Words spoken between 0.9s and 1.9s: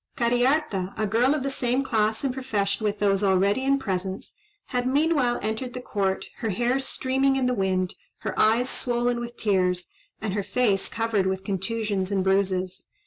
a girl of the same